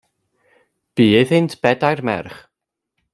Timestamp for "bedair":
1.67-1.99